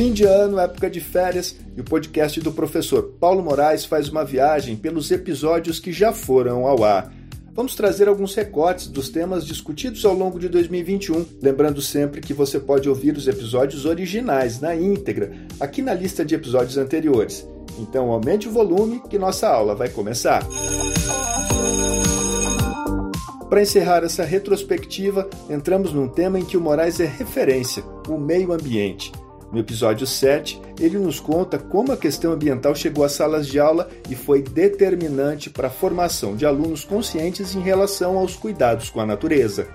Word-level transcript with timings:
Fim 0.00 0.14
de 0.14 0.24
ano, 0.24 0.58
época 0.58 0.88
de 0.88 0.98
férias, 0.98 1.54
e 1.76 1.80
o 1.82 1.84
podcast 1.84 2.40
do 2.40 2.50
professor 2.50 3.02
Paulo 3.20 3.42
Moraes 3.42 3.84
faz 3.84 4.08
uma 4.08 4.24
viagem 4.24 4.74
pelos 4.74 5.10
episódios 5.10 5.78
que 5.78 5.92
já 5.92 6.10
foram 6.10 6.66
ao 6.66 6.82
ar. 6.82 7.12
Vamos 7.52 7.74
trazer 7.74 8.08
alguns 8.08 8.34
recortes 8.34 8.86
dos 8.86 9.10
temas 9.10 9.44
discutidos 9.44 10.02
ao 10.06 10.14
longo 10.14 10.38
de 10.38 10.48
2021, 10.48 11.26
lembrando 11.42 11.82
sempre 11.82 12.22
que 12.22 12.32
você 12.32 12.58
pode 12.58 12.88
ouvir 12.88 13.14
os 13.14 13.28
episódios 13.28 13.84
originais 13.84 14.58
na 14.58 14.74
íntegra, 14.74 15.32
aqui 15.60 15.82
na 15.82 15.92
lista 15.92 16.24
de 16.24 16.34
episódios 16.34 16.78
anteriores. 16.78 17.46
Então 17.78 18.10
aumente 18.10 18.48
o 18.48 18.52
volume 18.52 19.02
que 19.06 19.18
nossa 19.18 19.50
aula 19.50 19.74
vai 19.74 19.90
começar. 19.90 20.42
Para 23.50 23.60
encerrar 23.60 24.02
essa 24.02 24.24
retrospectiva, 24.24 25.28
entramos 25.50 25.92
num 25.92 26.08
tema 26.08 26.40
em 26.40 26.44
que 26.46 26.56
o 26.56 26.60
Moraes 26.62 27.00
é 27.00 27.04
referência: 27.04 27.84
o 28.08 28.16
meio 28.16 28.54
ambiente. 28.54 29.12
No 29.52 29.58
episódio 29.58 30.06
7, 30.06 30.62
ele 30.78 30.96
nos 30.96 31.18
conta 31.18 31.58
como 31.58 31.90
a 31.90 31.96
questão 31.96 32.32
ambiental 32.32 32.72
chegou 32.72 33.04
às 33.04 33.12
salas 33.12 33.48
de 33.48 33.58
aula 33.58 33.90
e 34.08 34.14
foi 34.14 34.42
determinante 34.42 35.50
para 35.50 35.66
a 35.66 35.70
formação 35.70 36.36
de 36.36 36.46
alunos 36.46 36.84
conscientes 36.84 37.56
em 37.56 37.60
relação 37.60 38.16
aos 38.16 38.36
cuidados 38.36 38.90
com 38.90 39.00
a 39.00 39.06
natureza. 39.06 39.66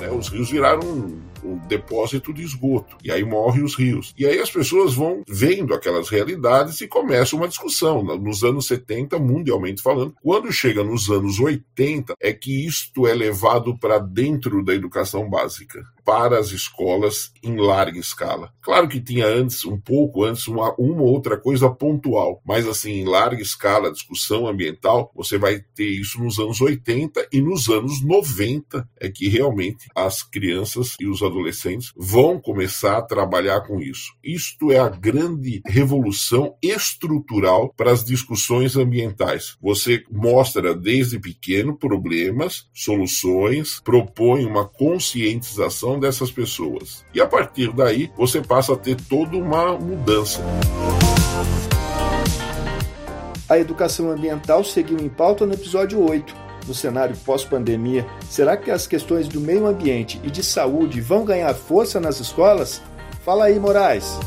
É, 0.00 0.10
os 0.10 0.28
rios 0.28 0.50
viraram 0.50 1.12
um 1.44 1.58
depósito 1.66 2.32
de 2.32 2.42
esgoto. 2.42 2.96
E 3.02 3.10
aí 3.10 3.24
morrem 3.24 3.64
os 3.64 3.74
rios. 3.74 4.14
E 4.16 4.26
aí 4.26 4.38
as 4.38 4.50
pessoas 4.50 4.94
vão 4.94 5.22
vendo 5.28 5.74
aquelas 5.74 6.08
realidades 6.08 6.80
e 6.80 6.88
começa 6.88 7.36
uma 7.36 7.48
discussão. 7.48 8.02
Nos 8.02 8.44
anos 8.44 8.66
70, 8.66 9.18
mundialmente 9.18 9.82
falando, 9.82 10.14
quando 10.22 10.52
chega 10.52 10.82
nos 10.82 11.10
anos 11.10 11.38
80, 11.38 12.14
é 12.20 12.32
que 12.32 12.66
isto 12.66 13.06
é 13.06 13.14
levado 13.14 13.78
para 13.78 13.98
dentro 13.98 14.64
da 14.64 14.74
educação 14.74 15.28
básica 15.28 15.82
para 16.08 16.38
as 16.38 16.52
escolas 16.52 17.30
em 17.42 17.56
larga 17.58 17.98
escala. 17.98 18.50
Claro 18.62 18.88
que 18.88 18.98
tinha 18.98 19.26
antes, 19.26 19.66
um 19.66 19.78
pouco 19.78 20.24
antes, 20.24 20.48
uma, 20.48 20.74
uma 20.78 21.02
outra 21.02 21.36
coisa 21.36 21.68
pontual, 21.68 22.40
mas 22.46 22.66
assim, 22.66 22.92
em 22.92 23.04
larga 23.04 23.42
escala, 23.42 23.92
discussão 23.92 24.46
ambiental, 24.46 25.12
você 25.14 25.36
vai 25.36 25.60
ter 25.74 25.86
isso 25.86 26.18
nos 26.22 26.38
anos 26.38 26.62
80 26.62 27.28
e 27.30 27.42
nos 27.42 27.68
anos 27.68 28.02
90 28.02 28.88
é 28.98 29.10
que 29.10 29.28
realmente 29.28 29.86
as 29.94 30.22
crianças 30.22 30.96
e 30.98 31.06
os 31.06 31.22
adolescentes 31.28 31.92
vão 31.96 32.40
começar 32.40 32.98
a 32.98 33.02
trabalhar 33.02 33.60
com 33.60 33.80
isso. 33.80 34.12
Isto 34.22 34.72
é 34.72 34.78
a 34.78 34.88
grande 34.88 35.60
revolução 35.66 36.54
estrutural 36.62 37.72
para 37.76 37.92
as 37.92 38.04
discussões 38.04 38.76
ambientais. 38.76 39.56
Você 39.60 40.02
mostra 40.10 40.74
desde 40.74 41.18
pequeno 41.18 41.76
problemas, 41.76 42.66
soluções, 42.74 43.80
propõe 43.80 44.44
uma 44.44 44.66
conscientização 44.66 46.00
dessas 46.00 46.30
pessoas. 46.30 47.04
E 47.14 47.20
a 47.20 47.26
partir 47.26 47.72
daí, 47.72 48.10
você 48.16 48.40
passa 48.40 48.72
a 48.72 48.76
ter 48.76 48.96
toda 49.08 49.36
uma 49.36 49.78
mudança. 49.78 50.40
A 53.48 53.58
educação 53.58 54.10
ambiental 54.10 54.62
seguiu 54.62 54.98
em 54.98 55.08
pauta 55.08 55.46
no 55.46 55.54
episódio 55.54 56.00
8 56.00 56.47
no 56.68 56.74
cenário 56.74 57.16
pós-pandemia, 57.24 58.06
será 58.28 58.56
que 58.56 58.70
as 58.70 58.86
questões 58.86 59.26
do 59.26 59.40
meio 59.40 59.66
ambiente 59.66 60.20
e 60.22 60.30
de 60.30 60.44
saúde 60.44 61.00
vão 61.00 61.24
ganhar 61.24 61.52
força 61.54 61.98
nas 61.98 62.20
escolas? 62.20 62.82
Fala 63.24 63.46
aí, 63.46 63.58
Moraes. 63.58 64.18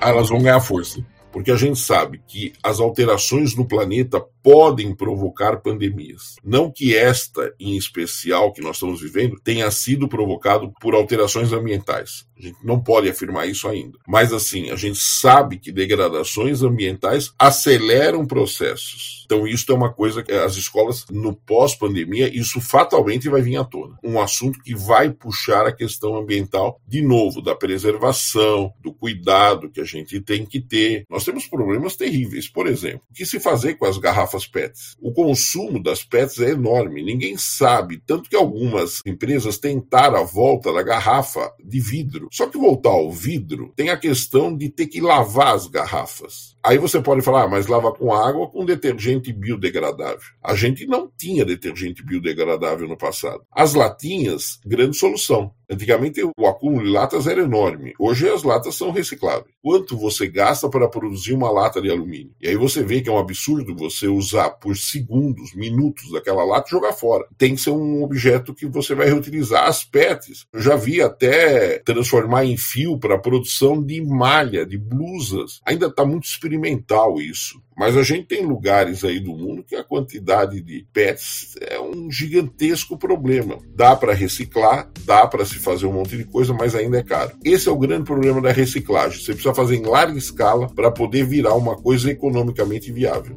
Elas 0.00 0.28
vão 0.28 0.40
ganhar 0.40 0.60
força, 0.60 1.04
porque 1.32 1.50
a 1.50 1.56
gente 1.56 1.78
sabe 1.78 2.22
que 2.26 2.52
as 2.62 2.78
alterações 2.78 3.56
no 3.56 3.66
planeta 3.66 4.20
podem 4.42 4.94
provocar 4.94 5.60
pandemias. 5.60 6.36
Não 6.44 6.70
que 6.70 6.94
esta, 6.94 7.52
em 7.58 7.76
especial, 7.76 8.52
que 8.52 8.60
nós 8.60 8.76
estamos 8.76 9.00
vivendo, 9.00 9.40
tenha 9.42 9.70
sido 9.70 10.08
provocado 10.08 10.72
por 10.80 10.94
alterações 10.94 11.52
ambientais. 11.52 12.26
A 12.36 12.42
gente 12.42 12.58
não 12.64 12.80
pode 12.80 13.08
afirmar 13.08 13.48
isso 13.48 13.68
ainda. 13.68 13.98
Mas, 14.06 14.32
assim, 14.32 14.70
a 14.70 14.76
gente 14.76 14.98
sabe 14.98 15.58
que 15.58 15.70
degradações 15.70 16.62
ambientais 16.62 17.32
aceleram 17.38 18.26
processos. 18.26 19.24
Então, 19.24 19.46
isso 19.46 19.70
é 19.70 19.74
uma 19.74 19.92
coisa 19.92 20.22
que 20.22 20.32
as 20.32 20.56
escolas, 20.56 21.06
no 21.10 21.34
pós-pandemia, 21.34 22.28
isso 22.36 22.60
fatalmente 22.60 23.28
vai 23.28 23.40
vir 23.40 23.56
à 23.56 23.64
tona. 23.64 23.96
Um 24.02 24.20
assunto 24.20 24.60
que 24.62 24.74
vai 24.74 25.10
puxar 25.10 25.66
a 25.66 25.72
questão 25.72 26.16
ambiental, 26.16 26.80
de 26.86 27.00
novo, 27.00 27.40
da 27.40 27.54
preservação, 27.54 28.72
do 28.82 28.92
cuidado 28.92 29.70
que 29.70 29.80
a 29.80 29.84
gente 29.84 30.20
tem 30.20 30.44
que 30.44 30.60
ter. 30.60 31.04
Nós 31.08 31.24
temos 31.24 31.46
problemas 31.46 31.96
terríveis. 31.96 32.48
Por 32.48 32.66
exemplo, 32.66 33.02
o 33.10 33.14
que 33.14 33.24
se 33.24 33.40
fazer 33.40 33.74
com 33.74 33.86
as 33.86 33.96
garrafas 33.96 34.46
PETs? 34.46 34.96
O 35.00 35.12
consumo 35.12 35.82
das 35.82 36.02
PETs 36.02 36.40
é 36.40 36.50
enorme. 36.50 37.02
Ninguém 37.02 37.36
sabe. 37.38 38.02
Tanto 38.06 38.28
que 38.28 38.36
algumas 38.36 39.00
empresas 39.06 39.58
tentaram 39.58 40.16
a 40.16 40.24
volta 40.24 40.72
da 40.72 40.82
garrafa 40.82 41.52
de 41.64 41.80
vidro 41.80 42.23
vidro. 42.24 42.28
Só 42.32 42.46
que 42.46 42.58
voltar 42.58 42.90
ao 42.90 43.10
vidro 43.10 43.72
tem 43.76 43.90
a 43.90 43.96
questão 43.96 44.56
de 44.56 44.68
ter 44.68 44.86
que 44.86 45.00
lavar 45.00 45.54
as 45.54 45.66
garrafas. 45.66 46.56
Aí 46.64 46.78
você 46.78 47.00
pode 47.00 47.22
falar, 47.22 47.44
ah, 47.44 47.48
mas 47.48 47.66
lava 47.66 47.92
com 47.92 48.12
água 48.12 48.42
ou 48.42 48.50
com 48.50 48.64
detergente 48.64 49.32
biodegradável. 49.32 50.20
A 50.42 50.54
gente 50.54 50.86
não 50.86 51.10
tinha 51.16 51.44
detergente 51.44 52.02
biodegradável 52.02 52.88
no 52.88 52.96
passado. 52.96 53.42
As 53.52 53.74
latinhas, 53.74 54.58
grande 54.64 54.96
solução. 54.96 55.52
Antigamente 55.70 56.20
o 56.36 56.46
acúmulo 56.46 56.84
de 56.84 56.90
latas 56.90 57.26
era 57.26 57.42
enorme. 57.42 57.94
Hoje 57.98 58.28
as 58.28 58.42
latas 58.42 58.74
são 58.74 58.90
recicláveis. 58.90 59.54
Quanto 59.62 59.96
você 59.96 60.26
gasta 60.26 60.68
para 60.68 60.88
produzir 60.88 61.32
uma 61.32 61.50
lata 61.50 61.80
de 61.80 61.90
alumínio? 61.90 62.32
E 62.40 62.48
aí 62.48 62.56
você 62.56 62.82
vê 62.82 63.00
que 63.00 63.08
é 63.08 63.12
um 63.12 63.18
absurdo 63.18 63.74
você 63.74 64.06
usar 64.06 64.50
por 64.50 64.76
segundos, 64.76 65.54
minutos 65.54 66.12
daquela 66.12 66.44
lata 66.44 66.68
e 66.68 66.70
jogar 66.70 66.92
fora. 66.92 67.26
Tem 67.36 67.54
que 67.54 67.60
ser 67.60 67.70
um 67.70 68.02
objeto 68.02 68.54
que 68.54 68.66
você 68.66 68.94
vai 68.94 69.06
reutilizar. 69.06 69.66
As 69.66 69.84
PETs, 69.84 70.46
eu 70.52 70.60
já 70.60 70.76
vi 70.76 71.00
até 71.00 71.78
transformar 71.80 72.44
em 72.44 72.56
fio 72.56 72.98
para 72.98 73.18
produção 73.18 73.82
de 73.82 74.00
malha, 74.02 74.66
de 74.66 74.76
blusas. 74.76 75.60
Ainda 75.64 75.86
está 75.86 76.04
muito 76.04 76.24
experimental 76.24 77.20
isso. 77.20 77.62
Mas 77.76 77.96
a 77.96 78.02
gente 78.02 78.26
tem 78.26 78.46
lugares 78.46 79.04
aí 79.04 79.18
do 79.18 79.34
mundo 79.34 79.64
que 79.64 79.74
a 79.74 79.82
quantidade 79.82 80.60
de 80.60 80.86
PETs 80.92 81.56
é 81.60 81.73
um 81.84 82.10
gigantesco 82.10 82.96
problema. 82.96 83.58
Dá 83.74 83.94
para 83.94 84.12
reciclar, 84.12 84.90
dá 85.04 85.26
para 85.26 85.44
se 85.44 85.58
fazer 85.58 85.86
um 85.86 85.92
monte 85.92 86.16
de 86.16 86.24
coisa, 86.24 86.52
mas 86.52 86.74
ainda 86.74 86.98
é 86.98 87.02
caro. 87.02 87.32
Esse 87.44 87.68
é 87.68 87.72
o 87.72 87.78
grande 87.78 88.04
problema 88.04 88.40
da 88.40 88.52
reciclagem. 88.52 89.20
Você 89.20 89.32
precisa 89.32 89.54
fazer 89.54 89.76
em 89.76 89.84
larga 89.84 90.18
escala 90.18 90.68
para 90.74 90.90
poder 90.90 91.24
virar 91.24 91.54
uma 91.54 91.76
coisa 91.76 92.10
economicamente 92.10 92.90
viável. 92.90 93.36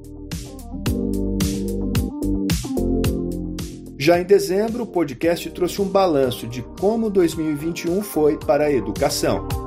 Já 4.00 4.20
em 4.22 4.24
dezembro, 4.24 4.84
o 4.84 4.88
podcast 4.88 5.50
trouxe 5.50 5.82
um 5.82 5.86
balanço 5.86 6.48
de 6.48 6.62
como 6.80 7.10
2021 7.10 8.02
foi 8.02 8.38
para 8.38 8.66
a 8.66 8.72
educação. 8.72 9.67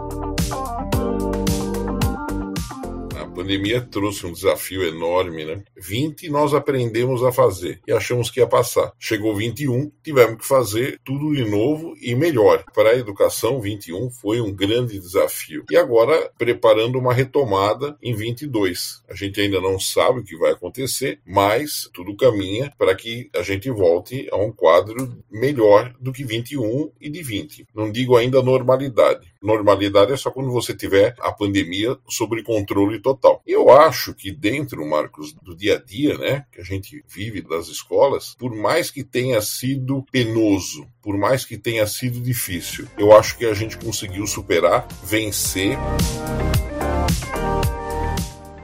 Pandemia 3.41 3.81
trouxe 3.81 4.27
um 4.27 4.33
desafio 4.33 4.83
enorme, 4.83 5.45
né? 5.45 5.62
20 5.77 6.28
nós 6.28 6.53
aprendemos 6.53 7.23
a 7.25 7.33
fazer 7.33 7.81
e 7.87 7.93
achamos 7.93 8.31
que 8.31 8.41
ia 8.41 8.47
passar. 8.47 8.93
Chegou 8.99 9.34
21, 9.34 9.91
tivemos 10.03 10.39
que 10.39 10.47
fazer 10.47 11.01
tudo 11.05 11.34
de 11.34 11.45
novo 11.45 11.95
e 12.01 12.15
melhor. 12.15 12.65
Para 12.75 12.91
a 12.91 12.97
educação, 12.97 13.61
21 13.61 14.11
foi 14.11 14.41
um 14.41 14.53
grande 14.53 14.99
desafio. 14.99 15.65
E 15.71 15.77
agora, 15.77 16.31
preparando 16.37 16.99
uma 16.99 17.15
retomada 17.15 17.97
em 18.03 18.15
22. 18.15 19.03
A 19.09 19.15
gente 19.15 19.41
ainda 19.41 19.61
não 19.61 19.81
sabe 19.81 20.21
o 20.21 20.25
que 20.25 20.37
vai 20.37 20.53
acontecer, 20.53 21.21
mas 21.27 21.89
tudo 21.95 22.17
caminha 22.17 22.72
para 22.77 22.95
que 22.95 23.31
a 23.34 23.43
gente 23.43 23.71
volte 23.71 24.28
a 24.31 24.37
um 24.37 24.53
quadro 24.53 25.17
melhor 25.31 25.95
do 25.99 26.12
que 26.12 26.25
21 26.25 26.91
e 27.01 27.09
de 27.09 27.22
20. 27.22 27.67
Não 27.75 27.91
digo 27.91 28.17
ainda 28.17 28.43
normalidade. 28.43 29.33
Normalidade 29.43 30.12
é 30.12 30.17
só 30.17 30.31
quando 30.31 30.51
você 30.51 30.75
tiver 30.75 31.15
a 31.21 31.33
pandemia 31.33 31.97
sob 32.09 32.43
controle 32.43 33.01
total. 33.01 33.30
Eu 33.47 33.71
acho 33.71 34.15
que 34.15 34.31
dentro, 34.31 34.84
Marcos, 34.89 35.33
do 35.33 35.57
dia 35.57 35.77
a 35.77 35.78
dia, 35.78 36.16
né, 36.19 36.45
que 36.53 36.60
a 36.60 36.65
gente 36.65 37.04
vive 37.09 37.43
das 37.43 37.69
escolas, 37.69 38.34
por 38.39 38.54
mais 38.54 38.91
que 38.91 39.04
tenha 39.04 39.41
sido 39.41 40.04
penoso, 40.10 40.87
por 41.03 41.16
mais 41.16 41.45
que 41.45 41.59
tenha 41.59 41.87
sido 41.87 42.21
difícil, 42.21 42.87
eu 42.99 43.16
acho 43.16 43.37
que 43.37 43.45
a 43.45 43.54
gente 43.54 43.77
conseguiu 43.78 44.27
superar, 44.27 44.87
vencer. 45.04 45.77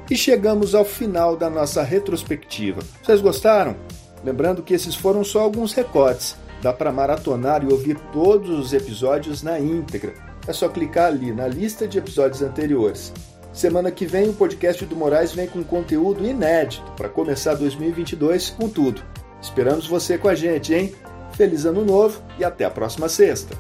E 0.09 0.17
chegamos 0.17 0.75
ao 0.75 0.85
final 0.85 1.37
da 1.37 1.51
nossa 1.51 1.83
retrospectiva. 1.83 2.81
Vocês 3.03 3.21
gostaram? 3.21 3.77
Lembrando 4.25 4.63
que 4.63 4.75
esses 4.75 4.95
foram 4.95 5.25
só 5.25 5.41
alguns 5.41 5.73
recortes. 5.73 6.37
Dá 6.63 6.73
para 6.73 6.93
maratonar 6.93 7.63
e 7.65 7.73
ouvir 7.73 7.99
todos 8.13 8.51
os 8.51 8.73
episódios 8.73 9.43
na 9.43 9.59
íntegra. 9.59 10.15
É 10.47 10.53
só 10.53 10.69
clicar 10.69 11.07
ali 11.07 11.33
na 11.33 11.49
lista 11.49 11.89
de 11.89 11.99
episódios 11.99 12.41
anteriores. 12.41 13.13
Semana 13.57 13.91
que 13.91 14.05
vem 14.05 14.29
o 14.29 14.35
podcast 14.35 14.85
do 14.85 14.95
Moraes 14.95 15.33
vem 15.33 15.47
com 15.47 15.65
conteúdo 15.65 16.23
inédito 16.27 16.93
para 16.93 17.09
começar 17.09 17.55
2022 17.55 18.51
com 18.51 18.69
tudo. 18.69 19.03
Esperamos 19.41 19.87
você 19.87 20.19
com 20.19 20.29
a 20.29 20.35
gente, 20.35 20.75
hein? 20.75 20.95
Feliz 21.33 21.65
ano 21.65 21.83
novo 21.83 22.23
e 22.39 22.45
até 22.45 22.67
a 22.67 22.71
próxima 22.71 23.09
sexta. 23.09 23.57